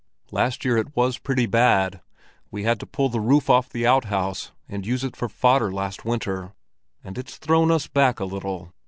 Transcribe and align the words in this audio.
"Last 0.31 0.65
year 0.65 0.77
it 0.77 0.95
was 0.95 1.19
pretty 1.19 1.45
bad. 1.45 2.01
We 2.49 2.63
had 2.63 2.79
to 2.79 2.87
pull 2.87 3.09
the 3.09 3.19
roof 3.19 3.51
off 3.51 3.69
the 3.69 3.85
outhouse, 3.85 4.51
and 4.67 4.83
use 4.83 5.03
it 5.03 5.15
for 5.15 5.29
fodder 5.29 5.71
last 5.71 6.05
winter; 6.05 6.53
and 7.03 7.19
it's 7.19 7.37
thrown 7.37 7.69
us 7.69 7.85
back 7.85 8.19
a 8.19 8.25
little. 8.25 8.73